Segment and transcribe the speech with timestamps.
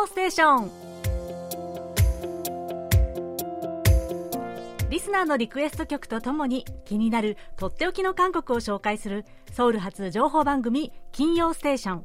[0.00, 0.70] 曜ステーション
[4.88, 12.04] リスナーのリクエスト曲とともに気になるとっておきの韓国を紹介するソウル発情報番組金曜ステーション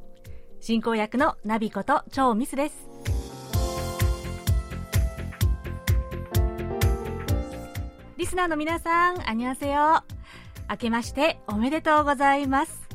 [0.60, 2.88] 進行役のナビこと超ミスです
[8.18, 10.02] リスナーの皆さん、あにわせよ。
[10.68, 12.85] 明けましておめでとうございます。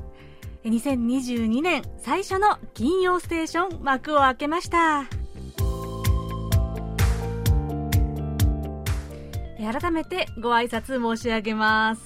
[0.64, 5.06] 2022年最初の金曜ステーション幕を開けました。
[9.58, 12.02] 改めてご挨拶申し上げます。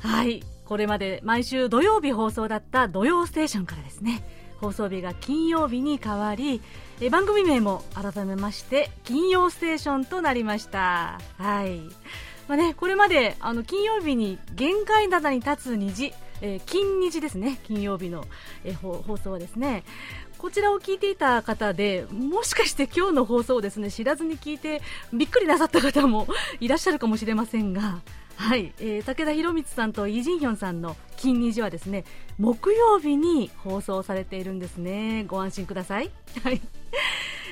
[0.00, 0.42] はい。
[0.64, 4.24] これまで毎週土曜日放送だった土曜ステーションからですね、
[4.60, 6.62] 放送日が金曜日に変わり、
[7.10, 11.20] 番組名も改めまして金曜ステーションとなりました。
[11.38, 11.80] はい。
[12.48, 16.12] まあね、これまであの金曜日に限界灘に立つ虹、
[16.44, 18.22] えー、金虹ですね、金曜日の、
[18.64, 19.82] えー、放送はですね、
[20.36, 26.28] こちらを聞いていた方で、もしかして今日の放送をですね知らずに聞いてびっくりなさった方も
[26.60, 28.02] いらっしゃるかもしれませんが、
[28.36, 32.04] はい、えー、武田博光さんとイ・ジンヒョンさんの金虹はですね
[32.38, 35.24] 木曜日に放送されているんですね。
[35.26, 36.10] ご安心ください。
[36.42, 36.60] はい。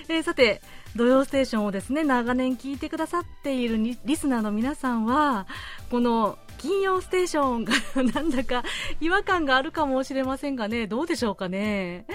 [0.09, 0.61] えー、さて、
[0.95, 5.47] 土曜ステーションをですね長年聞いてくださっているリスナーの皆さんは
[5.91, 7.73] この金曜ステーションが
[8.15, 8.63] なんだか
[9.01, 12.07] 違和感があるかもしれませんがねどうでしょうかね、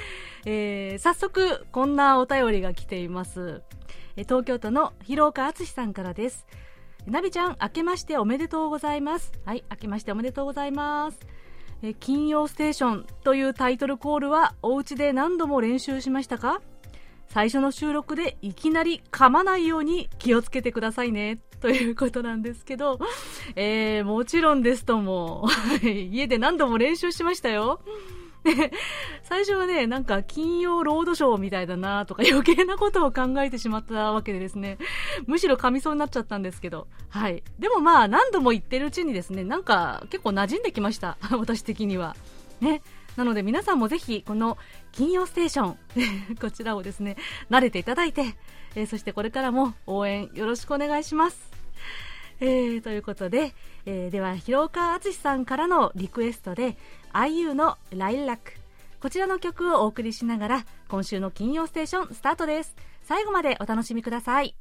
[0.46, 3.62] えー、早速こんなお便りが来ています。
[4.16, 6.48] 東京都の広岡敦さんからです。
[7.06, 9.32] ナビちゃん明けましておめでとうございます。
[9.46, 11.20] はい明けましておめでとうございます。
[11.84, 16.62] え金曜ステーションというタイトルコールはお家で何度も練習しましたか？
[17.28, 21.39] 最初の収録でいきなり噛まないように気をつけてくださいね。
[21.59, 23.00] ということなんですけど、
[23.56, 25.48] えー、もちろんですとも、
[25.81, 27.81] 家で何度も練習しましたよ。
[29.23, 34.77] 最初はね、なんか金曜ロードショーみたいだなとか余計なことを考えてしまったわけでですね、
[35.26, 37.43] むしろ噛みそうになっちゃったんですけど、はい。
[37.60, 41.17] でもまあ何度も言ってるうちにですね、なんか結構馴染んできました。
[41.37, 42.16] 私的には。
[42.61, 42.82] ね。
[43.16, 44.60] なので皆さんもぜひこの
[44.98, 45.78] 金曜ステーション。
[46.42, 47.18] こちらをですね
[47.52, 48.36] 慣れていただいて、
[48.76, 51.52] えー、そしてこれからも応援よろしくお願いします。
[52.40, 53.54] えー、ということで、
[53.86, 56.78] えー、では広岡敦さんからのリクエストで
[57.14, 58.54] IU の「ライラック」
[59.00, 62.76] こちらの曲をお送りしながら今週の金曜ステーションスタートです。
[63.04, 64.56] 最後までお楽しみください。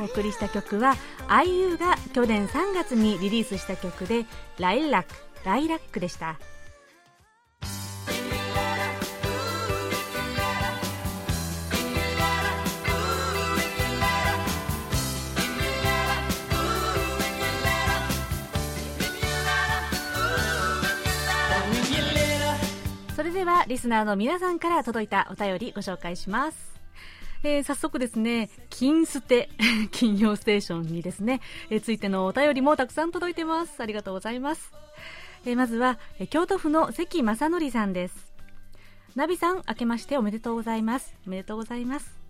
[0.00, 0.94] お送りした曲は
[1.28, 4.24] IU が去年3月にリリースした曲で
[4.58, 6.38] 「ライラック」「ライラック」でした。
[23.14, 26.69] それではリスナーの皆さんから届いたお便りご紹介します。
[27.42, 29.48] えー、早速ですね、金捨て、
[29.92, 31.40] 金曜ステーションにですね、
[31.70, 33.82] えー、ついてのお便りもたくさん届いてます。
[33.82, 34.72] ありがとうございます。
[35.46, 38.30] えー、まずは、え京都府の関正則さんです。
[39.16, 41.14] ナビさん、明けましておめでとうございます。
[41.26, 42.20] おめでとうございます。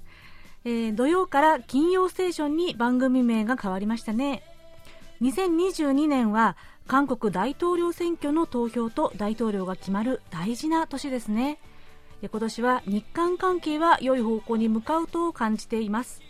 [0.65, 4.43] え土曜から金曜ステーションに番組名が変わりましたね。
[5.23, 6.57] 2022年は
[6.87, 11.59] 韓国大統領選挙の投票と大統領が決まる大事な年ですね。
[12.29, 16.21] 今年は日韓関係は良い方向に向かうと感じています。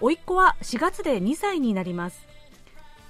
[0.00, 2.26] 甥っ子は4月で2歳になります。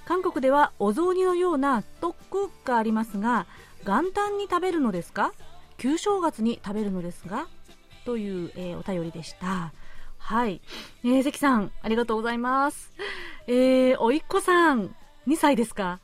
[0.05, 3.47] 韓国ではお雑煮のようなトックがありますが
[3.85, 5.33] 元旦に食べるのですか？
[5.77, 7.47] 旧正月に食べるのですが？
[8.05, 9.73] という、えー、お便りでした。
[10.17, 10.61] はい、
[11.03, 12.91] えー、関さんありがとうございます。
[13.47, 14.95] えー、おいっ子さん
[15.27, 15.99] 2歳ですか？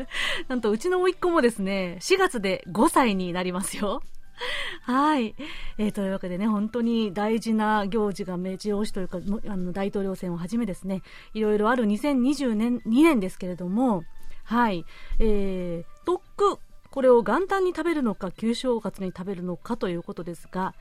[0.48, 4.02] なんとうちの甥っ子もですね4月で5歳になりますよ。
[4.82, 5.34] はい、
[5.78, 9.18] えー、というわけでね、本当に大事な行事が目白押しというか、
[9.48, 11.02] あの大統領選をはじめですね、
[11.34, 14.04] いろいろある2020年2年ですけれども、
[14.44, 14.84] はい、
[15.18, 16.58] えー、特区、
[16.90, 20.74] これを元旦に食べるのか、旧正月に食べるのかということですが、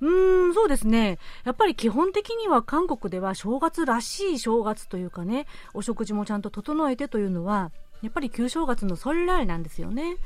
[0.00, 1.18] うん、そうですね。
[1.44, 7.72] やっぱり基本的には韓国では正月らしい正月というかね、お食事もちゃんと整えてというのは、
[8.02, 10.16] やっぱり旧正月のソルライなんですよね。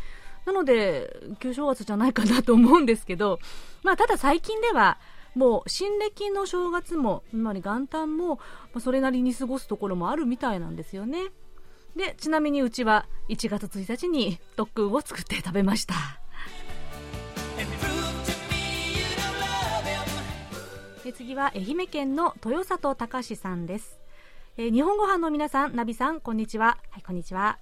[0.46, 3.38] なので、旧正月じゃないかなと思うんですけど、
[3.82, 4.98] まあ、ただ最近では、
[5.34, 8.38] もう新暦の正月も、つまり元旦も、
[8.74, 11.30] ま、それなりに過ごすところもあるみたいなんですよね。
[11.96, 15.94] で、ちなみにうちは1月1日に特訓を作って食べました。
[21.04, 23.98] で次は愛媛県の豊里隆さんです。
[24.56, 27.58] えー、日本ご飯の皆さんナビさんこんにちははいこんにちは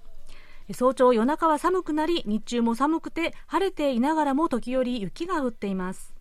[0.73, 6.13] 早朝夜中は寒くなり日中も寒くて晴れていながらも時折雪が降っています。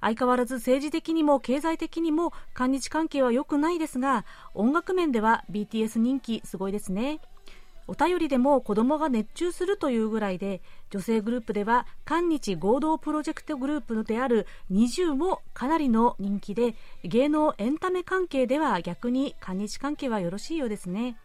[0.00, 4.24] 相変わらず政治的にも経済的にも韓日関係は良くないですが
[4.54, 7.20] 音楽面では BTS 人気すごいですね。
[7.90, 21.16] お便りでも子供が熱中するというぐらいで女性グループでは韓日合同プロジェクトグループである20もかなりの人気で芸能エンタメ関係では逆に韓日関係はよろしいようですね。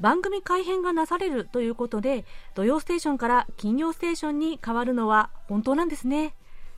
[0.00, 2.24] 番組改編がなされるということで
[2.54, 6.34] 土曜ステーションから金曜ステーションに変わるのは本当なんですね。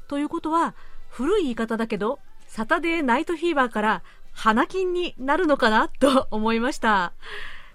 [0.09, 0.75] ということは
[1.09, 4.03] 古い言い方だけどサタデーナイトフィーバーから
[4.33, 7.13] 花金になるのかなと思いました。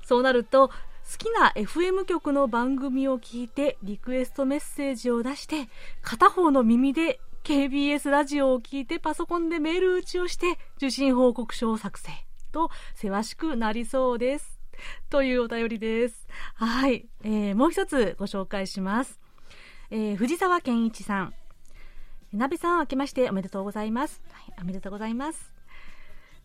[0.03, 0.73] そうなると好
[1.17, 5.69] きな FM 局の番組を聞いてリクエストメッセージを出して
[6.01, 12.11] 片方の耳で KBS ラジオを聞いてパソコンでメール打ちをして受信報告書を作成
[12.51, 14.56] とせわしくなりそうです。
[15.09, 19.19] というお便りですはい、えー、もう一つご紹介します、
[19.89, 21.33] えー、藤沢健一さん
[22.33, 25.53] なべさん明けましておめでとうございます、はい、おめでとうございます、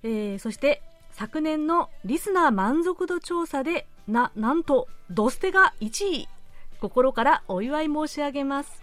[0.02, 6.28] えー、そして昨年のリスナー満足度調査でな、なんと、ドステが1位。
[6.80, 8.82] 心からお祝い申し上げます。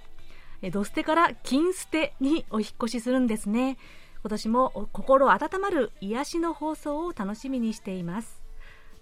[0.61, 3.77] えドステから金ステにお引越しするんですね。
[4.21, 8.38] 今年も心温まる癒しの放送を楽しみにしています。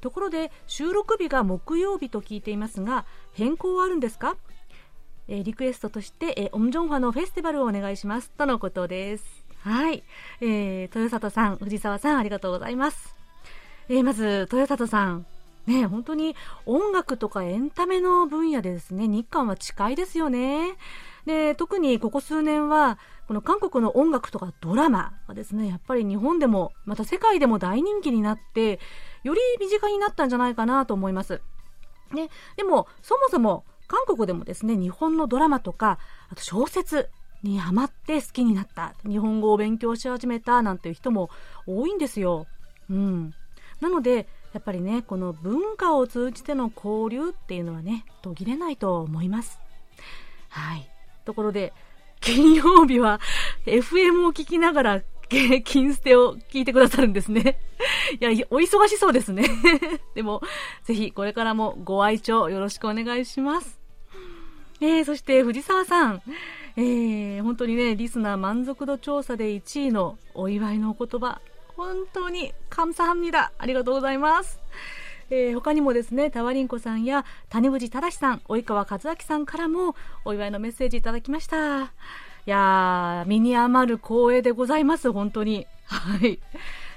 [0.07, 4.37] ところで収録日が木曜日と聞いていますが変更はあるんですか？
[5.27, 8.29] えリクエストとして、えオムジョンファのフェスティバルをお願いします。
[8.29, 9.25] とのことです。
[9.63, 10.05] はい、
[10.39, 13.17] えー、豊里さん藤沢さんありがとうございます。
[13.89, 15.25] えー、まず、豊里さん。
[15.65, 20.77] ね、本当に音楽とかエンタメの分野でですね、日韓は近いですよね。
[21.25, 28.79] で、特にここ数年は、この韓国の音楽とかドラマがですね、やっぱり日本でも、また世界でも大人気になって、
[29.23, 31.41] より身近になったんじゃないかなと思います。
[32.13, 35.99] ね、でも、そもそも韓国でもですね、日本のドラマとか、
[36.29, 37.09] あと小説
[37.43, 41.29] にハマって好きになった、日本語を勉強し始めたなんていう人も
[41.65, 42.47] 多いんですよ。
[42.89, 43.33] うん。
[43.81, 49.59] なのでやっぱりねこの文化を通じての交流っていうのはね途切れないと思います
[50.49, 50.89] はい
[51.25, 51.73] ところで
[52.19, 53.19] 金曜日は
[53.65, 55.01] FM を聞きながら
[55.63, 57.59] 金捨てを聞いてくださるんですね。
[58.19, 59.45] いや、お忙しそうですね。
[60.15, 60.41] でも、
[60.83, 63.79] ぜひこれからもご愛聴よろしくお願いします。
[64.79, 66.21] えー、そして藤沢さん。
[66.75, 71.41] えー、本当にね、リスナー満足度調査で1位のお祝いのお言葉。
[71.75, 73.51] 本当に、感謝ハムだ。
[73.57, 74.59] ありがとうございます。
[75.29, 81.91] えー、他にもですね、タワリンコさんや谷藤正さん、及川和明さんからもお祝いのメッセージいただきました。
[82.49, 85.67] やー、身に余る光栄でございます、本当に。
[85.85, 86.39] はい。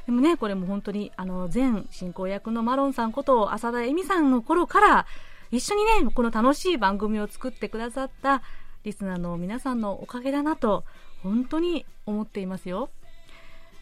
[0.06, 5.06] でもね、これも本当に、あの、前進行役のマロンさんこと浅田恵美さんの頃から、
[5.50, 8.42] 一緒にね、この楽しい番組を作ってくださった
[8.84, 10.84] リスナーの皆さんのおかげだなと、
[11.22, 12.90] 本当に思っていますよ。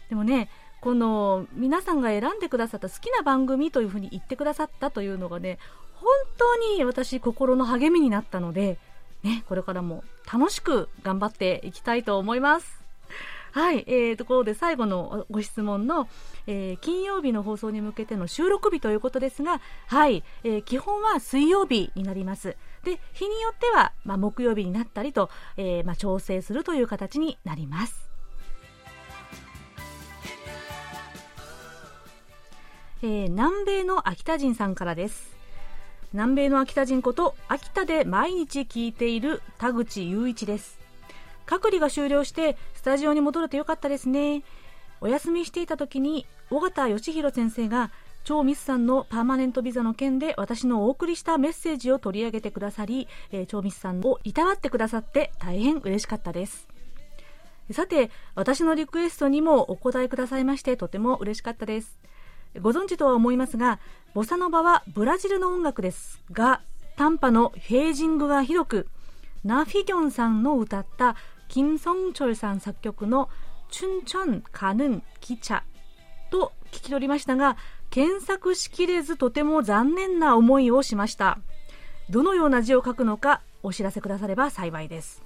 [0.09, 0.49] でもね、
[0.81, 5.59] この皆さんが選んでくださった好きな番組というふうに言ってくださったというのがね
[5.95, 8.77] 本当に私心の励みになったので、
[9.23, 12.79] ね、これからも楽しく頑張っていきたいと思います。
[13.51, 16.07] はい、えー、ところで最後のご質問の、
[16.45, 22.55] えー、金曜日の放送に向けての収録日ということですが、はい、えー、基本は水曜日になります。
[22.83, 28.09] で、日によっては、まあ、木曜日になったりと、えー、まあ、調整するという形になります。
[33.01, 35.38] えー、南米の秋田人さんからです
[36.11, 40.79] 南米の秋田人こと秋田で毎日聞いている田口雄一です。
[41.45, 44.41] 隔離が終了してスタジオに戻れてよかったですね。
[45.01, 47.91] お休みしていた時に尾形義弘先生が
[48.23, 56.67] 超ミスさんのパーマネントビザの件で私のお送りしたメッセージを取り上げてくださり、えー、超ミスさんをいたわってくださって大変嬉しかったです。
[57.71, 61.99] さて私のリクエストにもお答えくださいましてとても嬉しかったです。
[62.61, 63.79] ご存知とは思いますが
[64.13, 66.61] ボサノバはブラジルの音楽ですが
[66.97, 68.87] 短波のフェージングがひどく
[69.43, 71.15] ナ・フィギョンさんの歌った
[71.47, 73.29] キム・ソンチョルさん作曲の
[73.69, 75.61] チュンチョン・カヌン・キチャ
[76.31, 77.57] と聞き取りましたが
[77.89, 81.39] 検索しきれずとても残念な思いをしました。
[82.09, 85.23] どのような字を書くのかお知らせくだされば幸いです。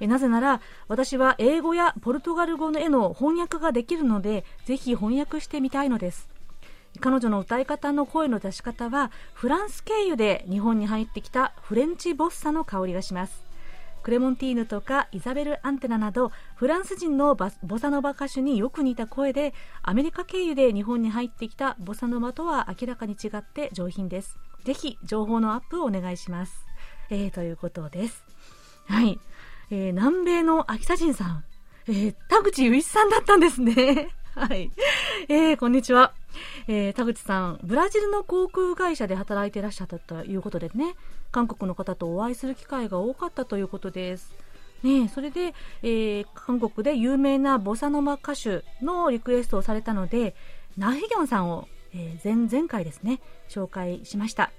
[0.00, 6.28] なぜなら私は英語やポルトガル語への翻訳ができるのでぜひ翻訳してみたいのです。
[7.00, 13.42] 彼女の歌い方の声の出し方はフランス経由で日本に入ってきたフレンチボッサの香りがします。
[14.02, 24.36] クレモンティーヌとかイザベル・アンテナなどフランス人のボサノバ歌手によく似た声でアメリカ経由で日本に入ってきたボサノバとは明らかに違って上品です。
[24.64, 26.66] ぜひ情報のアップをお願いします、
[27.10, 28.24] えー、ということです。
[28.86, 29.20] はい、
[29.70, 31.44] えー、南米の秋田人さん、
[31.86, 34.08] えー、田口雄一さんだったんですね。
[34.34, 34.70] はい。
[35.28, 36.14] えー、こんにちは。
[36.66, 40.94] えー、田口さん、ブラジルの航空会社で働いていらっしゃったということでね、
[41.30, 44.32] 韓国の方とお会いする機会が多かったということです。
[44.82, 50.34] ね、それで、えー、韓国で有名なボサノバ歌手のリクエストをされたので、
[50.78, 53.20] ナヒギョンさんを、えー、前々回ですね、
[53.50, 54.50] 紹介しました。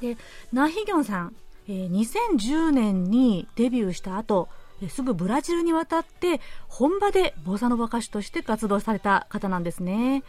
[0.00, 0.16] で、
[0.52, 1.36] ナヒギョンさん、
[1.68, 4.48] えー、2010年にデビューした後、
[4.88, 10.22] すぐブラジルに渡って本場でボサノバ歌手として活動された方なんですね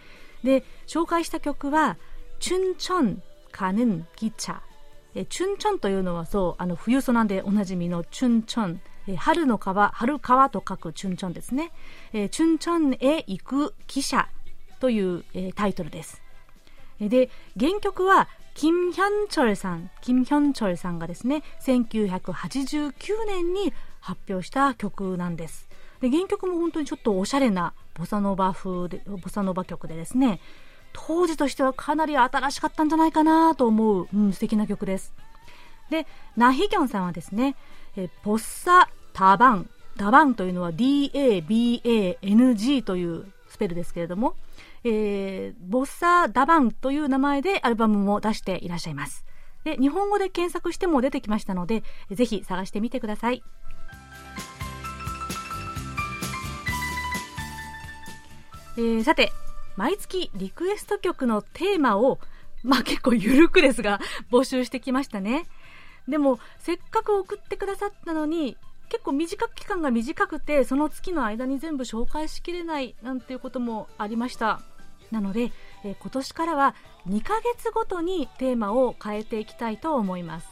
[0.43, 1.97] で紹介した曲は
[2.39, 4.59] 「チュンチョンカヌンギチャ」
[5.29, 8.81] チュンチョンというのはそうあの冬ソナでおなじみのチュンチョン
[9.15, 11.71] 春の川、春川と書くチュンチョンですね。
[12.11, 14.27] チュンチョンへ行く汽車
[14.79, 15.23] という
[15.55, 16.21] タイトルです。
[16.99, 17.29] で、
[17.59, 22.91] 原曲はキム・ヒョンチョルさん、キム・ヒョンチョルさんがですね、1989
[23.25, 25.69] 年に発表した曲なんです。
[26.01, 30.39] で、原曲も本当にちょっとおしゃれなボサノバ風で、ボサノバ曲でですね、
[30.93, 35.13] 当時としてはかなり新しかったんじゃないかなと思う、うん、素敵な曲です。
[35.89, 37.55] で、ナヒギョンさんはですね、
[37.95, 41.23] えボッサ・タバン、ダバンというのは D-A-B-A-N-G
[42.83, 44.35] というスペルですけれども、
[44.83, 49.25] えー、ボッサ・ダバンという名前でアルバムも出していらっしゃいます。
[49.63, 53.43] で、日本語で検索しても出てきましたので、ぜひ探してみてください。
[58.79, 59.33] えー、さて、
[59.75, 62.17] 毎月リクエスト曲のテーマを、
[62.63, 63.99] まあ結構ゆるくですが、
[64.31, 65.47] 募集してきましたね。
[66.07, 68.55] でも、せっかく送ってくださったのに、
[68.87, 74.61] 結構短く期間が短くて、その月の間に全部紹介しきれないなんていうこともありました。
[75.11, 75.51] なので、
[75.83, 76.73] えー、今年からは
[77.05, 80.47] 2ヶ月ごとにテーマを変えていきたいと思います。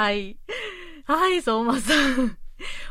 [0.00, 0.38] はい。
[1.04, 2.38] はい、相馬さん。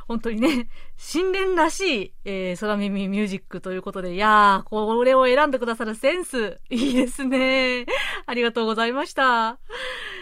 [0.07, 7.87] 本当にね、新年らしい、えー、空耳ミュージックということで、いやー、これを選んでくださるセンス、いいですね。
[8.27, 9.57] ありがとうございました。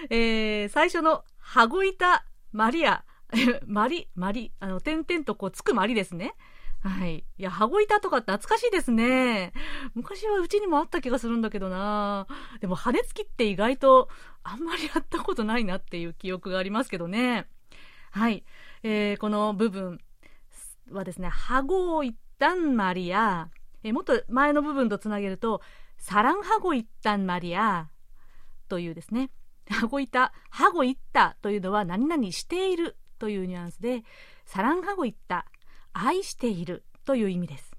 [0.10, 3.04] えー、最初の、羽子板マリア、
[3.68, 6.36] マリ、マリ、あの、点々とこうつくマリですね。
[6.82, 7.26] はい。
[7.38, 9.52] いや、羽子板とかって懐かしいですね。
[9.96, 12.28] 昔はうちにもあった気がするんだけどな
[12.62, 14.10] でも羽根つきって意外と
[14.44, 17.48] あんまりやったことないなっていう記憶がありますけどね。
[18.12, 18.44] はい。
[18.84, 20.00] えー、この部分
[20.92, 23.50] はですね、羽子板マリア、
[23.84, 25.62] えー、もっと前の部分とつなげると、
[25.98, 27.90] サランハゴイッタンマリア
[28.70, 29.32] というですね、
[29.70, 34.04] 羽子板、ハゴイッタというのは何々しているというニュアンスで、
[34.46, 35.46] サランハゴイッタ、
[36.00, 37.72] 愛しているという意味です。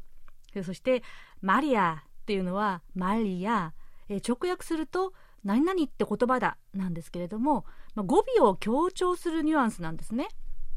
[0.65, 1.03] そして、
[1.41, 3.75] マリアっていうのは、マリア、
[4.09, 5.13] え直訳すると、
[5.45, 10.29] 何々って言葉だなんですけれども、ま語尾を強調するニュアンスなんですね。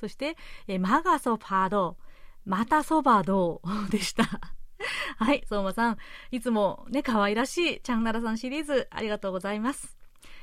[0.00, 1.98] そして、えー、マガソパード、
[2.46, 4.54] またそばどうでした。
[5.16, 5.98] はい、相馬さん。
[6.30, 9.96] いつもね、可愛らしいチャンナラさんシリーズ、ありがとうございます。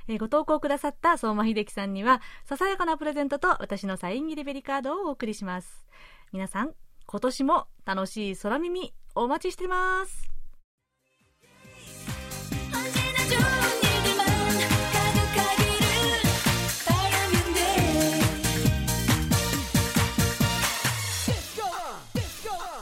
[0.07, 5.87] えー、ご投稿くださった相馬秀樹さんには、ささやかなプレゼントと私のサイン入りベリカードをお送りします。
[6.31, 6.73] 皆さん、
[7.05, 10.34] 今年も楽しい空耳、お待ちしてます。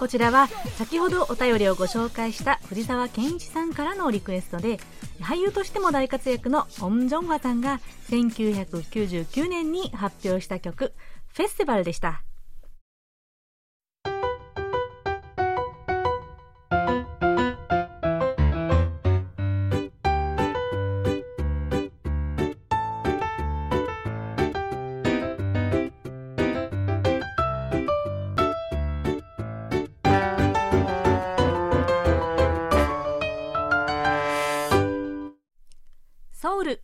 [0.03, 4.77] こちらは先ほどお便りをご紹介した藤沢健一さんからのリクエストで
[5.21, 10.91] 俳優としても大活躍のオン・ジョンファさんが1999年に発表した曲
[11.33, 12.21] 「フェスティバル」でした。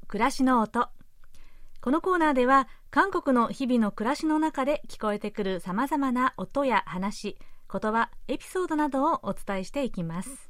[0.09, 0.89] 暮らしの音。
[1.81, 7.37] このコーナーでは韓国の日々の暮らしの中で聞こえてくるさまざまな音や話
[7.71, 10.49] 言葉エピソードなどをお伝えしていきます。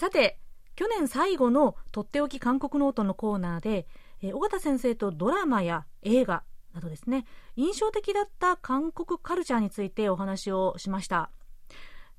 [0.00, 0.40] さて
[0.74, 3.86] 去年最後のとっておき韓国ノートのコーナーで
[4.24, 6.42] 尾形先生とドラマや映画
[6.74, 11.30] などですね印象的だった韓国カルチャーについてお話をしました。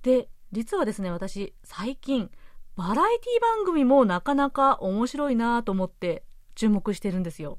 [0.03, 2.31] で実はですね私最近
[2.77, 7.57] バラエティ番組もなかなか面白いなと思って注目してるんですよ。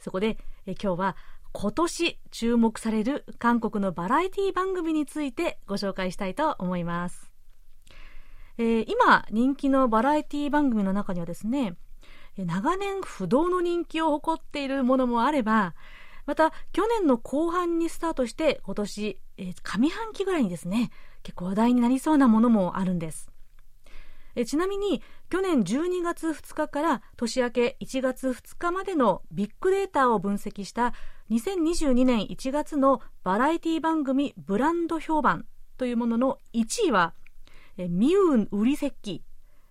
[0.00, 0.36] そこで
[0.66, 1.16] え今日は
[1.52, 7.30] 今年注目される韓国のバラエティ番組についてご紹介したいと思います。
[8.58, 11.76] えー、今人気のバラエティ番組の中にはですね、
[12.36, 15.76] 長年不動の人気を誇っているものもあれば、
[16.26, 20.90] また去年の後半にスタートして今年、えー、上半期ぐらいにですね、
[21.22, 23.30] 結構話題になりそうなものもあるんです。
[24.36, 30.94] えちなみに去年12月2日から年明け1月2日までのビッグデータを分析した
[31.30, 35.46] 2022年1月のバラエティ番組ブランド評判
[35.78, 37.14] というものの1位は
[37.76, 39.24] ミウンウリセッキ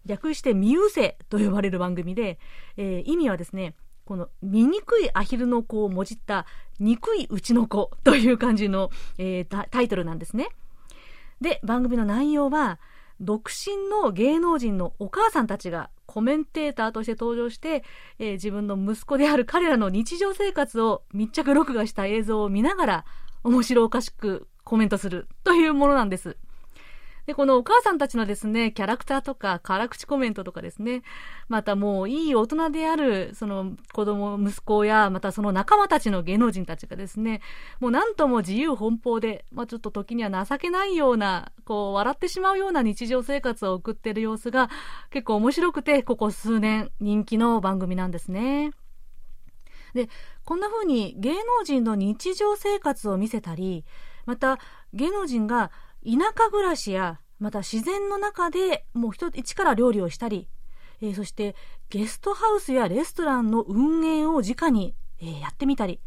[0.06, 2.40] 略してミウセと呼ばれる番組で、
[2.76, 3.76] えー、意味はですね
[4.06, 6.46] この醜いアヒルの子をもじった
[6.80, 10.50] 憎いうちの子という感じの、えー、タイトルなんですね。
[11.42, 12.80] で、番組の内容は、
[13.22, 17.84] 独身の芸能人のお母さんたちがコメンテーターとして登場して、
[18.20, 23.06] えー、自分の息子である彼らの日常生活を密着録画した映像を見ながら
[23.44, 26.38] 面白おかしくコメントするというものなんです。
[27.26, 31.02] で、このお母さんたちのですね、キャラクターとか辛口コメントとかですね、
[31.48, 37.42] またもういい大人である、その子供、息子や、またその仲間たちの芸能人たちがですね、
[37.80, 44.70] もうなんとも自由奔放で、まあちょっと時には情けないような、こう笑ってしまうような日常生活を送っている様子が
[45.10, 48.72] 結構面白くて、ここ数年人気の番組なんですね。
[49.96, 50.10] で、
[50.44, 53.84] こんな風に芸能人の日常生活を見せたり、
[54.26, 54.60] また
[54.94, 55.72] 芸能人が
[56.06, 60.48] 田舎暮らしや、また自然の中でもう一から料理をしたり、
[61.02, 61.56] えー、そして
[61.90, 66.00] ゲストハウスやレストランの運営を直に、えー、やってみたり、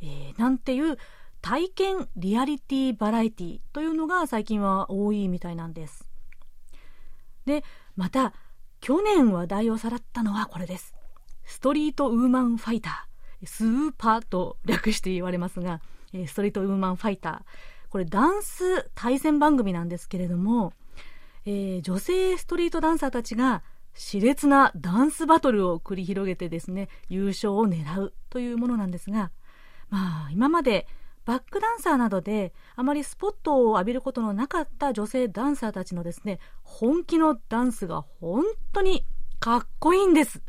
[0.00, 0.98] えー、なんていう
[1.40, 6.06] 体験リアリティバラエティというのが最近は多いみたいなんです。
[7.44, 7.64] で、
[7.94, 8.34] また、
[8.80, 10.94] 去年話題をさらったのはこれです。
[11.44, 13.46] ストリートウーマンファイター。
[13.46, 15.80] スーパーと略して言われますが、
[16.26, 17.40] ストリートウーマンファイター。
[17.96, 20.74] これダンス対戦番組なんですけれども、
[21.46, 23.62] えー、女性ストリートダンサーたちが
[23.94, 29.30] 熾烈なダンスバトルを繰り広げてですね、優勝を狙うというものなんですが、
[29.88, 30.86] まあ、今まで
[31.24, 39.06] バックダンサーなどであまりスポットを浴びることのなかった女性ダンサーたちのですね、本気のダンスが本当に
[39.40, 40.42] かっこいいんです。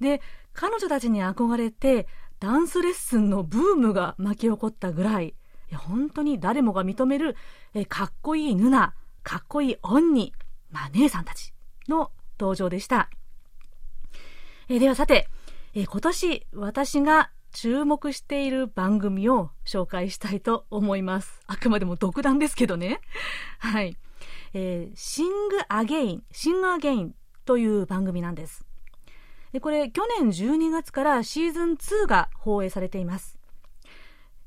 [0.00, 0.20] で、
[0.52, 2.08] 彼女たちに憧れて
[2.40, 5.36] ダンスレッスンのブームが巻き起こったぐらい、
[5.74, 7.36] 本当に誰もが認める、
[7.74, 10.32] えかっこいいヌナ、かっこいいオンニ、
[10.70, 11.52] まあ、姉さんたち
[11.88, 13.10] の登場でした。
[14.68, 15.28] えではさて、
[15.74, 21.40] え今年私が注目している番組を紹介したいと思います。
[21.46, 23.00] あくまでも独断ですけどね。
[23.58, 23.96] はい。
[24.52, 28.66] えー、シングアゲイン、シングアゲインという番組なんです。
[29.52, 33.38] でこれ、去年12月からシーズン2が放映されています。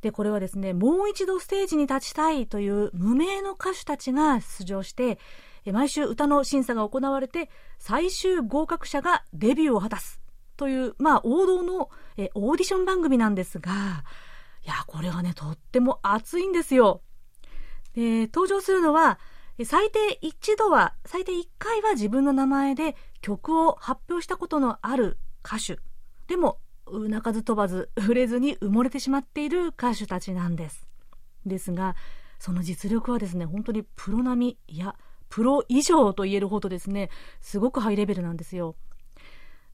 [0.07, 5.19] で、これはですね、もう一度ステージに立ちたいという無名の歌手たちが出場して、
[5.65, 10.21] 毎週歌の審査が行われて、最終合格者がデビューを果たす
[10.55, 14.05] という、まあ、王道のえオーディション番組なんですが、
[14.63, 17.01] いや、これはね、とっても熱いんですよ。
[17.93, 19.19] で、登場するのは、
[19.65, 25.81] 最低一度は、最低一回は自分の名前で曲を発表したことのある歌手。
[26.27, 26.59] でも、
[26.91, 30.87] 鳴かず飛ばず触れずに埋もれてしまっている歌手たちなんです。
[31.45, 31.95] ですが、
[32.39, 34.95] その実力はですね、本当にプロ並み、いや、
[35.29, 37.09] プロ以上と言えるほどですね、
[37.41, 38.75] すごくハイレベルなんですよ。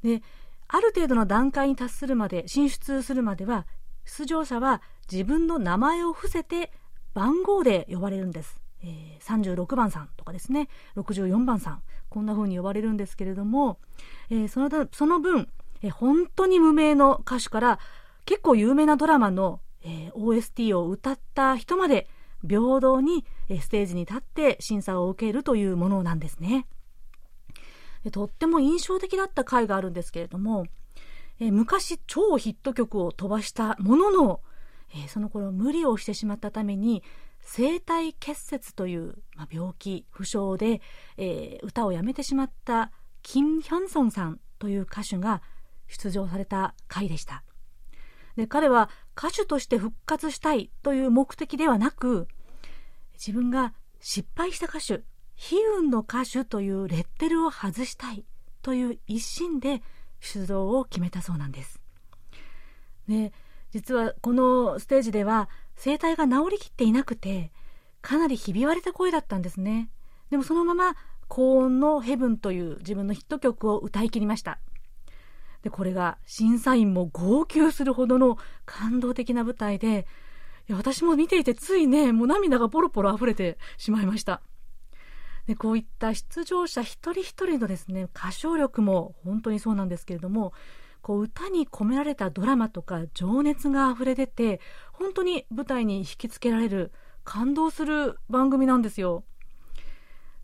[0.04, 0.21] で、
[0.67, 3.67] ある程度の段階に達するまで、進出するまでは、
[4.06, 6.71] 出場者は自分の名前を伏せて
[7.13, 8.60] 番号で呼ばれるんです。
[8.82, 13.80] えー、36番さんとかですね、64番さん、こんな風に呼ばれるんですけれども、
[14.30, 15.47] えー、そのその分、
[15.84, 17.80] え本当に無名の歌手から
[18.26, 22.08] 結構有名なドラマの、え、OST を歌った人まで
[22.48, 26.65] 平等に、えステージに立って審査を受けるというものなんですね。
[28.04, 30.65] でとっても印象的だった回があるんですけれども、
[31.39, 34.41] え、昔超ヒット曲を飛ばしたものの、
[34.96, 37.04] え、その頃無理をしてしまったために
[37.43, 40.82] 声帯結節という、まあ、病気不詳で、
[41.17, 42.91] えー、歌をやめてしまった
[43.22, 45.41] キム・ヒョンソンさんという歌手が
[45.93, 47.43] 出場された回でした。
[48.36, 52.27] で彼は歌手として復活したいという目的ではなく
[53.13, 58.25] 自分が失敗した歌手悲運の歌手というレッテルを外したい
[58.62, 59.82] という一心で
[60.19, 61.79] 出場を決めたそうなんです。
[63.08, 63.34] で
[63.71, 67.51] 実はこのステージでは声帯が治りきっていなくて
[68.01, 69.89] かなりひび割れた声だったんですね。
[70.29, 70.95] でもそのまま
[71.27, 74.60] 高音のヘブンという自分のヒット曲を歌い切りました。
[75.63, 80.06] で、これが審査員も号泣するほどの感動的な舞台で
[80.69, 84.41] いや、私も見ていてついね、もう涙がポロポロ溢れてしまいました。
[85.45, 90.54] で、こういった出場者一人一人のですね、歌唱力も本当にそうなんですけれども、
[91.02, 94.62] こう歌に込められたドラマとか情熱が溢れ出て、
[94.93, 96.93] 本当に舞台に引きつけられる、
[97.26, 99.26] 感動する番組なんですよ。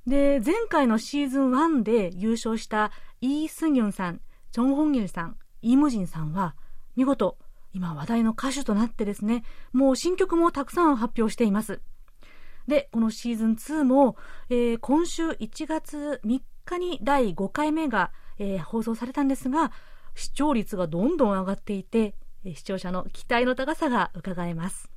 [0.06, 6.56] で、前回のシーズン1で優勝したイー・スギュンさん、チョン・ホンギルさん、イ・ムジンさんは、
[6.96, 7.38] 見事、
[7.74, 11.82] 今話題の歌手となってですね、もう新曲もたくさん発表しています。
[12.68, 14.16] で、このシーズン2も、
[14.50, 19.72] えー、今週1月3日に第5回目が、えー、放送されたんですが、
[20.16, 24.90] 視聴率がどんどん上がっていて、視聴者の期待の高さが伺えます。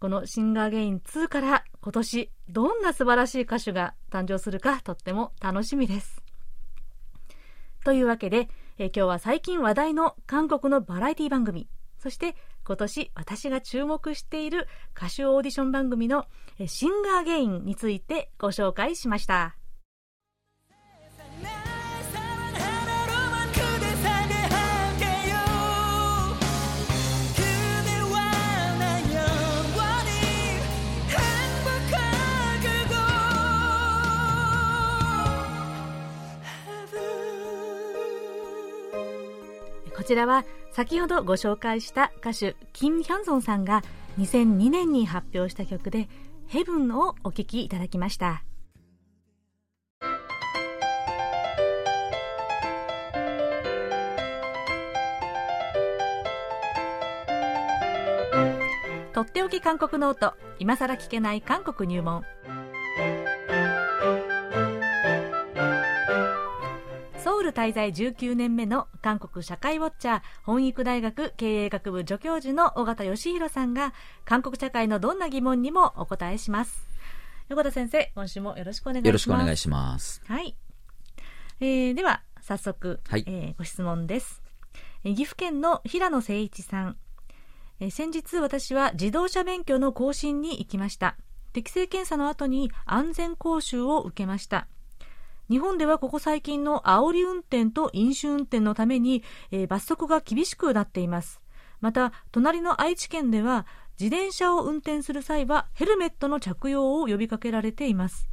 [0.00, 6.22] このシンガーゲイン2から今年どんな素晴らしい歌手が誕生するかとっても楽しみです
[7.84, 16.26] というわけで、え今日は最近話題の韓国のバラエティ番組そして今年私が注目している歌手オーディション番組の
[16.66, 19.57] シンガーゲインについてご紹介しました。
[40.08, 43.82] ちらは先ほどご紹介した歌手キム・ヒョンソンさんが
[44.18, 46.08] 2002年に発表した曲で
[46.48, 48.42] 「ヘブン」をお聴きいただきました。
[59.12, 62.24] とっておき韓国ノート今さら聞けない韓国入門。
[67.48, 73.92] ル滞在19年目の韓国社会ウォッチャー本育大学経営学部助教授の尾形義弘さんが
[74.24, 76.86] 韓国社会のどんな疑問にもお答えします。
[77.48, 79.06] 横田先生今週もよろしくお願いします。
[79.08, 80.22] よろしくお願いします。
[80.26, 80.56] はい、
[81.60, 84.42] えー、では早速、はい、えー、ご質問です。
[85.04, 86.96] 岐阜県の平野誠一さん。
[87.80, 91.16] え先日私は自動車免許の更新に行きました。
[91.52, 94.68] 適正検査の後に安全講習を受けました
[95.48, 101.40] 日本ではここ最近の煽り運転と飲酒運転のために、えー、罰則が厳しくなっています。
[101.80, 103.66] また、隣の愛知県では、
[104.00, 108.28] 自転車を運転する際はヘルメットの着用を呼びかけられています。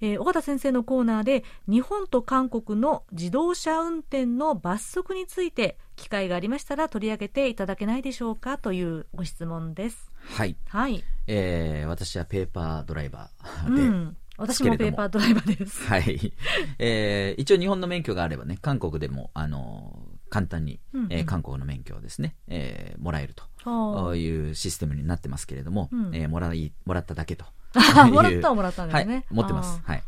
[0.00, 10.10] えー、尾形先生のコーナーで日本と韓国の自動車運転の罰則について機会がありましたら取り上げていただけないでしょうかというご質問です。
[10.16, 10.56] はい。
[10.68, 11.02] はい。
[11.26, 15.84] えー、私はペーパードライバーで、うん私もペーパードライバーです。
[15.86, 16.32] はい。
[16.78, 19.98] えー、一応日本の免許があればね、韓国でも、あの
[20.30, 27.44] 簡単に、うんうん、えー、韓国の免許をですね、えー、もらえるというシステムになってますけれども、うん、えー、もらい、もらっただけと。
[28.10, 29.14] もらったはもらったんですね。
[29.14, 29.80] はい、持ってます。
[29.84, 30.02] はい。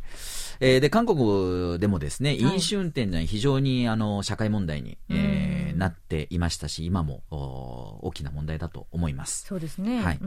[0.60, 9.46] えー、で、韓国でもですね、飲酒運転は非常に、あの、社会問題に、えー、なっていましたし、今も大きな問題だと思います。
[9.46, 10.02] そうですね。
[10.02, 10.18] はい。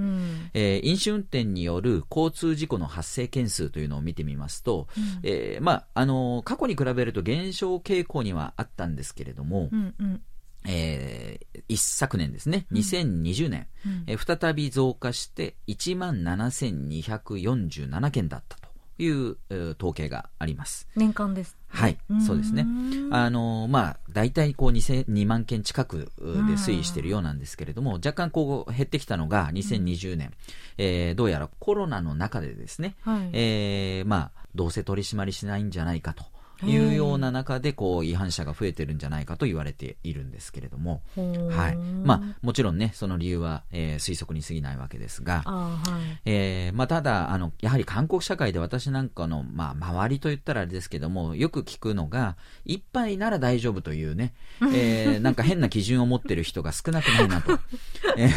[0.53, 10.21] えー、飲酒運転による交通事故の発生件数というのを見てみますと、うん、えー、まあ、あの、過去に比べると減少傾向にはあったんですけれども、うんうん
[10.67, 18.68] えー、一昨年ですね、2020年、うん、えー、再び増加して1万7247件だったと。
[18.99, 19.37] いう
[19.77, 20.87] 統計があります。
[20.95, 21.57] 年間です。
[21.67, 22.65] はい、そうですね。
[23.11, 30.33] あの、まあ、大体こう2 2万件近くで推移しているようなんですけれども、若干こう減ってきたのが2020年、
[30.77, 36.25] えー、どうやらコロナの中でですね、はい、えー、まあ、どうせ取り締まりしないんじゃないかと。
[36.65, 41.75] いうような中でこう違反者が増えてるんじゃないかと言われているんですけれども、はい。
[41.77, 45.79] まあ、もちろんねその理由は、えー、推測に過ぎないわけですが、は
[46.25, 46.29] い。
[46.29, 57.59] えーまあ、ただあのやはり韓国社会で私なんかの、まあ、周りといったらあれですけどもよく聞くのが一杯なら大丈夫というね、えー、 なんか変な基準を持ってる人が少なくないなと、
[58.17, 58.29] え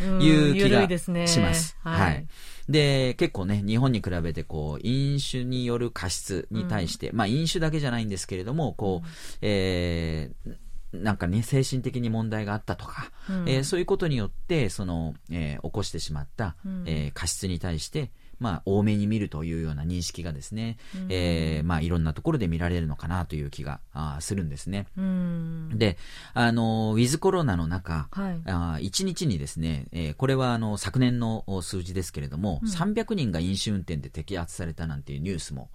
[0.00, 1.76] ー、いう気がします。
[1.82, 2.26] はい、はい
[2.68, 9.10] で、結構ね、日本に比べて、こう、飲酒による過失に対して、うん、まあ、飲酒だけじゃないんですけれども、こう、うん、
[9.42, 10.56] えー、
[10.92, 18.10] なんかね、精神的に問題があったとか、うん、えー、そういうことによって、その、えー、起こしてしまった、うん、えー、過失に対して、
[18.42, 24.86] まあ、多めに見るというような認識がですね、うん、えー、まあ、いろんなところで見られるのかなという気があするんですね。
[24.98, 25.96] うん、で、
[26.34, 35.70] あの、ウィズコロナの中、はい、あ1日にですね、えー、これはあの昨年の数字ですけれども、うん、300人が飲酒運転で摘発されたなんていうニュースも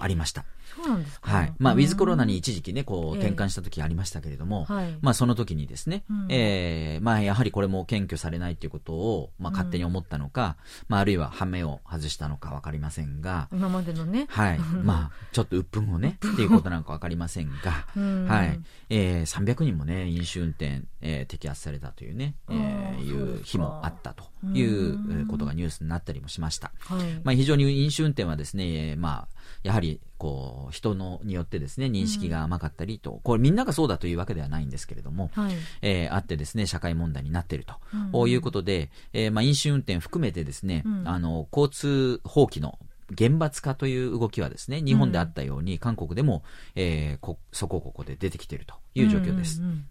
[0.00, 0.44] ありました。
[0.76, 1.52] そうなんですか、はい。
[1.58, 4.66] まあ、ウィズコロナに一時期ね、こう、転換した時ありましたけれども、
[5.00, 14.26] まあ、その時にですね、うん、えー、まあ、やはりこれも検挙されないということを、まあ、勝手に思ったのか、うん、まあ、あるいは羽目を外したのかわかりませんが、今までのね。
[14.28, 14.58] はい。
[14.82, 18.60] まあ、ちょっと鬱憤をね、っていうことなのかわかりませんが、うん、はい。
[18.90, 26.72] えー、300人もね、飲酒運転、えー、摘発されたというね、えー、いう日もあったということがニュースになったりもしました。
[26.80, 37.74] はい、まあ、非常に飲酒運転はですね、まあ、やはりこう人のによってですね認識が甘かったりと、これみんながそうだというわけではないんですけれども、はい、えー、あってですね社会問題になっていると、
[38.14, 42.78] うん、いうことで、えー、まあ、飲酒運転含めてですね、うん、あの交通法規の
[43.10, 46.44] 厳罰化という動きはですね日本であったように、韓国でも、
[46.76, 49.60] えー、こそこここで出てきているという状況です。
[49.60, 49.84] うんうんうん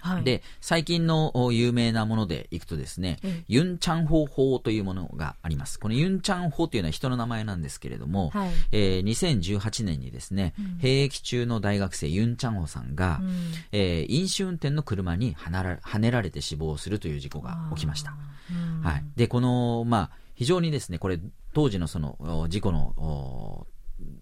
[0.00, 0.24] はい。
[0.24, 3.44] で、最近のお有名なものでいくとですね、ええ。
[3.48, 5.78] ユンチャンホ法というものがあります。
[5.78, 8.50] このユンチャン法というのは人の名前なんですけれども、はい。
[8.72, 13.52] えー2018年にですね、兵役中の大学生ユンチャンホさんが、うん。
[13.72, 18.14] えー飲酒運転の車にはなら跳ねられて死亡するという事故が起きました。
[18.50, 18.82] うん。
[18.82, 19.04] はい。
[19.16, 21.18] で、この、まあ、非常にですね、これ、
[21.52, 23.66] 当時のその、お事故の、お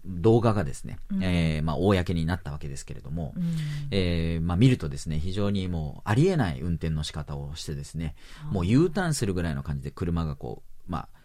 [0.07, 3.43] 動画がですね、えーまあ、公になったわけですけれども、うん。
[3.91, 8.15] えーまあ、見るとですね、非常にもう、ありえない運転の仕方をしてですね、
[8.51, 11.17] もう U ターンするぐらいの感じで車がこう、まあ、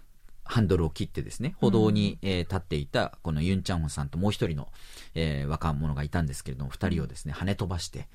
[0.44, 4.68] ハンドルを切ってですね、歩道に、えー立っていた、このユン・チャンホさんともう一人の、
[5.14, 8.08] えー若者がいたんですけれども、二人をですね、跳ね飛ばして、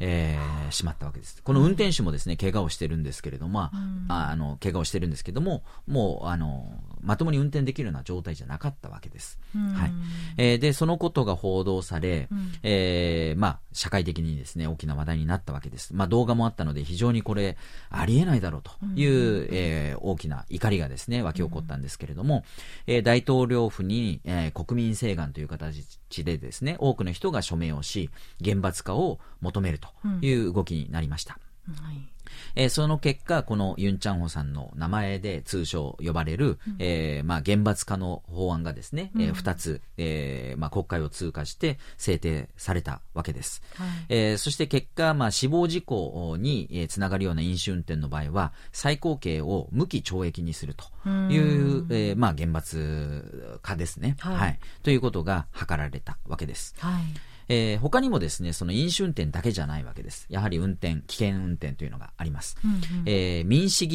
[0.00, 1.42] えーしまったわけです。
[1.42, 3.70] この運転手もですね、怪我をしてるんですけれども、
[4.06, 9.38] まあ、あの、怪我をしてるんですけども、もう、あの、まともに運転できるような状態じゃなかったわけです。
[9.54, 9.92] うんはい。
[10.36, 12.28] えーで、そのことが報道され、
[12.62, 15.94] えーまあ、社会的にですね、大きな話題になったわけです。
[15.94, 17.56] まあ、動画もあったので、非常にこれ、
[17.88, 22.44] ありえないだろうという、えー大きな怒りがですね、湧き起こったんですけれども、
[22.86, 25.82] えー大統領府に、えー国民請願という形
[26.24, 29.87] でですね、多くの人が署名をし、厳罰化を求めると
[30.22, 31.38] いう動きになりました。
[31.82, 32.08] はい。
[32.54, 43.62] えーその結果、このユン・チャンホさんの名前で通称呼ばれる、えーまあ、厳罰化の法案がですね、えー二つ、えーまあ、国会を通過して制定されたわけです。
[43.76, 43.88] はい。
[44.08, 54.58] えーそして結果、まあ、死亡事故に、えーつながるような飲酒運転の場合は、最高刑を無期懲役にするという、えーまあ、厳罰化ですね、はい。
[54.82, 56.74] ということが図られたわけです。
[56.78, 57.02] はい
[57.48, 60.26] えー他にもですね、その飲酒運転だけじゃないわけです。
[60.28, 62.56] やはり運転、危険運転というのがあります。
[62.64, 63.86] うんうんえー民主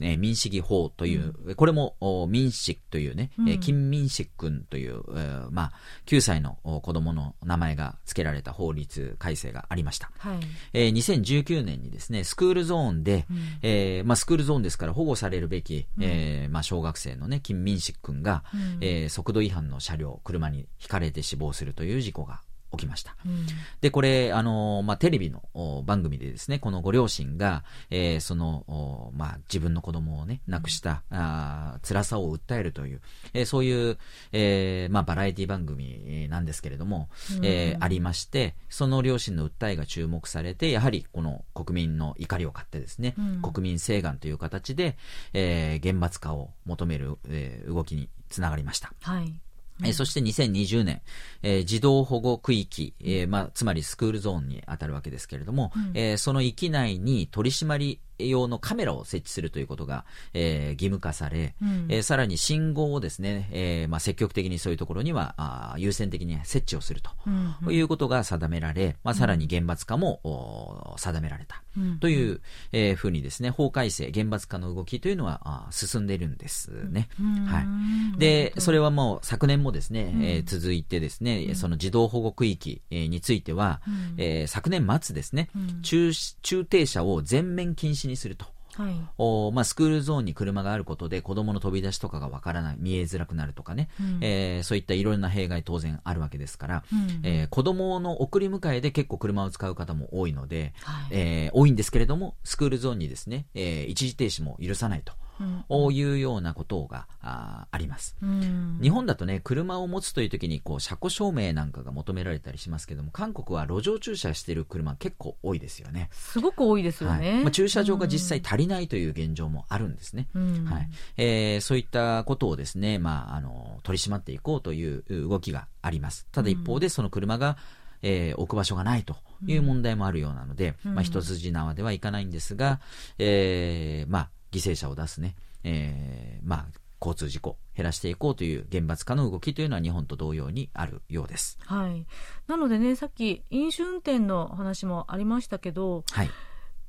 [0.00, 5.72] 義法、ね、民主義法という、これもお民主というね、えー金民主君という、えーまあ、
[6.06, 10.10] 9歳のお子供の名前が付けられた法律改正がありました。
[10.18, 10.38] はい。
[10.72, 13.26] えー2019年にですね、スクールゾーンで、
[13.62, 18.44] えーまあ、スクールゾーンですから保護されるべき、えーまあ、小学生のね、金民主君が、
[18.80, 22.40] えー速度違反の車両、車にひかれて死亡するという事故が
[22.72, 23.16] 起きました。
[23.24, 23.46] うん。
[23.80, 33.00] で、これ、あの、まあ、テレビのお番組でですね、このご両親が、えーその、おまあ、自分の子供をね、亡くした、あー辛さを訴えるという、
[33.34, 33.98] えーそういう、
[34.32, 37.08] えーまあ、バラエティ番組えーなんですけれども、
[37.42, 43.42] えーありまして、その両親の訴えが注目されて、やはりこの国民の怒りを買ってですね、うん。
[43.42, 44.96] 国民請願という形で、
[45.32, 48.92] えー厳罰化を求める、えー動きにつながりました。
[49.00, 49.34] はい
[49.84, 51.02] えーそして2020年、
[51.42, 60.04] えー児童保護区域、えーまあ、つまりスクールゾーンに当たるわけですけれども、えーその域内に取り締まり用のカメラを設置するということが、
[60.34, 61.86] えー義務化され、うん。
[61.88, 71.62] えーさらに信号をですね、えーまあ、積極的にそういうところにはあー優先的に設置をすると、うんいうことが定められ、まあ、さらに厳罰化も、お定められた。
[71.76, 72.40] うんという、
[72.72, 77.08] えーふうにですね、法改正、厳罰化の動きというのはあー進んでいるんですね。
[77.20, 77.44] うん。
[77.46, 78.18] はい。
[78.18, 83.80] で、それはもう昨年もですね、えー続いてですね、その児童保護区域、えーについては、
[84.16, 85.48] えー昨年末ですね、
[85.82, 88.44] 中中停車を全面禁止にすると。
[88.74, 88.94] はい。
[89.18, 93.88] おまあ、スクールゾーンに車があることで子供の飛び出しとかがわからない、見えづらくなるとかね、
[94.20, 97.20] えーそういったいろんな弊害当然あるわけですから、うん。
[97.24, 101.06] えー子供の送り迎えで結構車を使う方も多いので、はい。
[101.10, 105.14] えー多いんですけれども、スクールゾーンにですね、えー一時停止も許さないと。
[105.40, 108.16] うんいうようなことがあります。
[108.22, 116.08] うん日本だとね、車を持つという時に、こう、車庫証明なんかが求められたりしますけども、韓国は路上駐車してる車結構多いですよね。
[116.12, 117.40] すごく多いですよはいね。
[117.42, 120.28] まあ、駐車場が実際足りないという現状もあるんですね。
[120.34, 126.26] うんはいえーそういったことをですね、まあ、あの取り締まっていこうという動きがあります。
[126.32, 127.56] ただ一方で、その車が、
[128.02, 132.80] えー置く場所がないという問題もあるようなので、まあ、一筋縄ではいかないんですが、
[133.18, 136.66] えーまあ、犠牲者を出すね、えーまあ、
[137.00, 141.58] 交通事故減らしていこうという厳罰化の動きというのは日本と同様にあるようです。
[141.64, 142.06] はい。
[142.46, 146.30] なのでね、さっき飲酒運転の話もありましたけど、はい。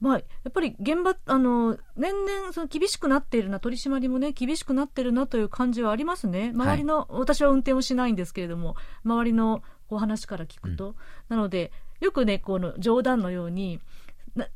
[0.01, 6.51] まあ、やっぱり現場、あの、年々その厳しくなっているな、取り締まりもね、厳しくなってるなという感じはありますね。
[6.55, 10.95] 周りの、私は運転をしないんですけれども、周りのこう話から聞くと。
[11.29, 13.81] なので、よくね、この冗談のように、な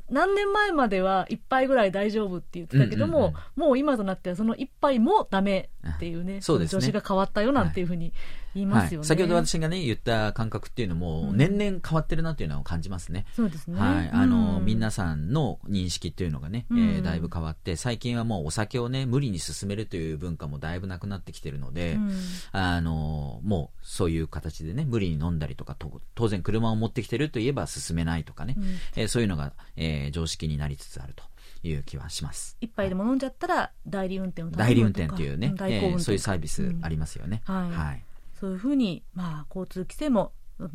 [0.10, 6.82] 何年前までは1杯ぐらい大丈夫って言ってたけども、うんうんもう今となってはその1杯もダメっていうね、そうですね。
[6.82, 8.12] 調子が変わったよなんていうふうに
[8.54, 8.98] 言いますよね。
[9.00, 13.26] はい、先ほど私がね、言った感覚っていうのも、うん年々変わってるなっていうのを感じますね。
[13.36, 13.80] そうですね。
[13.80, 14.10] はい。
[14.12, 14.66] あの、うん。
[14.66, 16.80] 皆さんの認識っていうのがね、うん。
[16.80, 22.12] えーだいぶ変わって、最近はもうお酒をね、無理に進めるという文化もだいぶなくなってきてるので、うん。
[22.52, 28.64] あの、もうそういう形でね、無理に飲んだりとか、と当然車を持ってきてるといえば進めないとかね、うん。
[28.96, 31.24] えーそういうのが、えー常識になりつつあると
[31.64, 32.58] いう気はします。
[32.62, 37.42] 一杯でも飲んじゃったら代理運転を代理運転っていうね、えーそういうサービスありますよね。
[37.48, 38.04] うんはいはい。
[38.40, 40.32] そういうふうに、まあ、交通規制も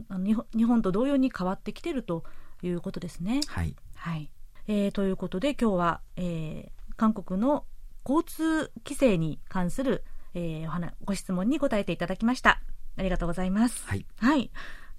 [0.08, 2.24] あの日本日本と同様に変わってきてると
[2.62, 3.40] いうことですね。
[3.48, 3.74] はい。
[3.94, 4.30] はい
[4.66, 7.64] えーということで今日は、えー韓国の
[8.06, 12.60] 交通規制に関する、えーお話ご質問に答えていただきました。
[12.96, 13.84] ありがとうございます。
[13.86, 14.04] はい。
[14.18, 14.50] はい、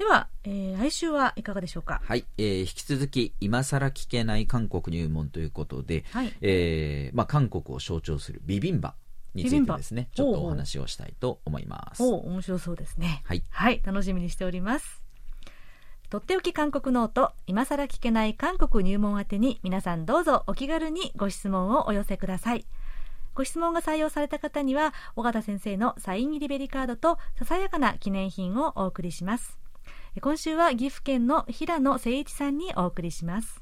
[0.01, 2.01] では、えー来週はいかがでしょうか？
[2.03, 2.25] はい。
[2.39, 8.95] えー引き続き、今更聞けない韓国入門ということで、はいえーまあ、韓国を象徴するビビンバ
[9.35, 12.01] についてですね、ちょっとお話をしたいと思います。
[12.01, 13.21] お面白そうですね。
[13.25, 13.43] はい。
[13.51, 15.03] はい、楽しみにしております。
[16.09, 22.65] とっておき韓国ノート、今更聞けない韓国入門宛てに皆さんどうぞお気軽にご質問をお寄せください。
[23.35, 29.60] ご質問が採用された方には、尾形先生のサイン入りベリカードとささやかな記念品をお送りします。
[30.19, 33.61] 今週は岐阜県の平野誠一さんにお送りします。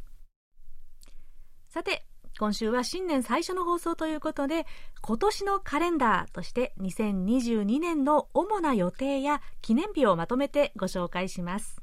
[1.68, 2.04] さて、
[2.40, 4.66] 今週は新年最初の放送ということで、
[5.02, 11.82] 今年のカレンダーとして2022年の主な予定や記念日をまとめてご紹介します。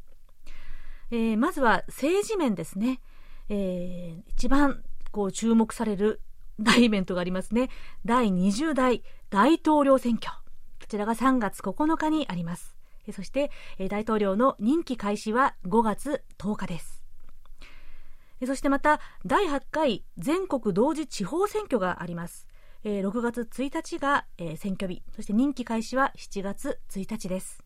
[1.12, 3.00] えーまずは政治面ですね。
[3.48, 6.20] えー一番こう注目される
[6.58, 7.70] 大イベントがありますね。
[8.04, 10.32] 第20代大統領選挙。
[10.80, 12.75] こちらが3月9日にあります。
[13.06, 17.02] えそして、え大統領の任期開始は5月10日です。
[18.40, 22.46] えそしてまた、第8回全国同時地方選挙があります。
[22.84, 27.62] え6月1日が、え選挙日、そして任期開始は7月1日です。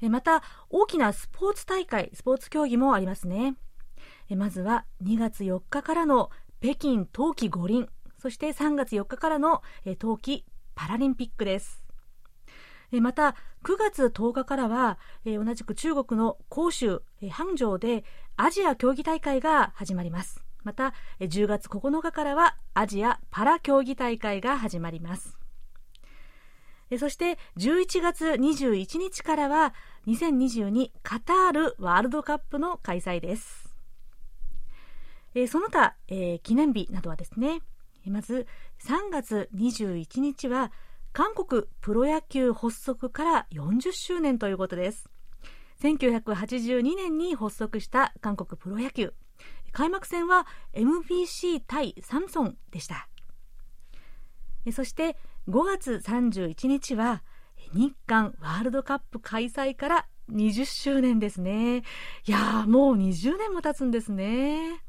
[0.00, 3.56] えまた、大きなスポーツ大会、スポーツ競技もありますね。
[4.28, 7.88] えまずは2月4日からの北京冬季五輪、
[8.18, 10.44] そして3月4日からのえ冬季
[10.74, 11.81] パラリンピックです。
[12.92, 13.34] えまた、
[13.64, 18.04] 9月10日からは、え同じく中国の広州、え杭州で
[18.36, 20.44] アジア競技大会が始まります。
[20.62, 25.38] また、10月9日からはアジアパラ競技大会が始まります。
[26.98, 29.72] そして、11月21日からは、
[30.06, 33.74] 2022カタールワールドカップの開催です。
[35.48, 37.62] その他、えー記念日などはですね、
[38.06, 38.46] まず
[38.80, 40.72] 3月21日は
[41.12, 45.10] 韓国プロ野球発足から40周年ということです。
[45.82, 49.12] 1982年に発足した韓国プロ野球。
[49.72, 53.08] 開幕戦は MBC 対サムソンでした。
[54.72, 55.16] そして
[55.48, 57.22] 5月31日は
[57.74, 61.78] 日韓ワールドカップ開催から20周年ですね。
[61.78, 61.82] い
[62.26, 64.82] やー、もう20年も経つんですね。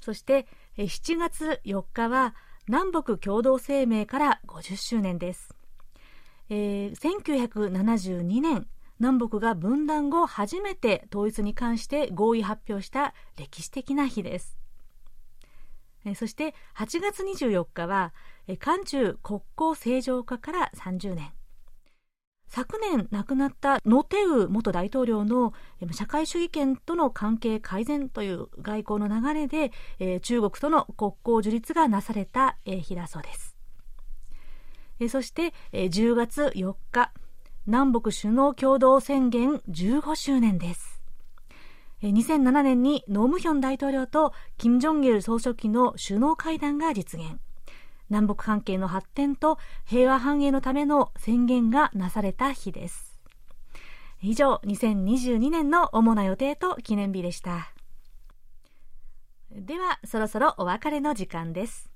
[0.00, 0.46] そして、
[0.76, 2.34] 7月4日は
[2.68, 5.54] 南北共同声明から50周年です。
[6.48, 8.66] えー1972年、
[8.98, 14.58] 南北が分断後初めて統一に関して合意発表した歴史的な日です。
[16.04, 18.12] えーそして8月24日は、
[18.48, 21.35] えー韓中国交正常化から30年。
[22.48, 25.52] 昨年亡くなったノテウ元大統領の
[25.92, 33.56] 社会主義権との関係改善という外交の流れで、え中国との国交樹立がなされた、えー日だそうです。
[35.00, 37.12] えそして、えー10月4日、
[37.66, 41.02] 南北首脳共同宣言15周年です。
[42.02, 47.38] 2007年にノムヒョン大統領と金正日総書記の首脳会談が実現。
[48.10, 53.18] 南北関係の発展と平和繁栄のための宣言がなされた日です。
[54.22, 57.72] 以上、2022年の主な予定と記念日でした。
[59.50, 61.90] では、そろそろお別れの時間です。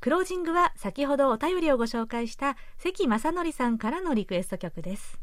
[0.00, 5.18] クロージングは先ほどお便りをご紹介した関正則さんからのリクエスト曲です。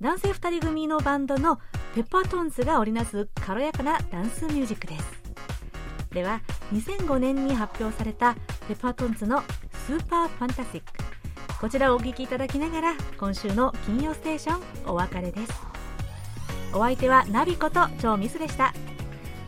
[0.00, 1.56] 男性2人組のバンドの
[1.96, 5.17] ペッパートンズが織りなす軽やかなダンスミュージックです。
[6.12, 6.40] では
[6.72, 8.34] 2005年に発表された
[8.66, 9.42] ペパートンズの
[9.86, 10.92] 「スーパーファンタスティック」
[11.60, 15.52] こちらをお聴きいただきながら今週の「金曜ステーション」お別れです。
[16.72, 18.72] お相手はナビことチョ・ミスでした。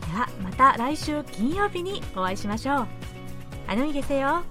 [0.07, 2.87] ではまた来週金曜日にお会いしましょう。
[3.67, 4.43] 안녕히 계세요。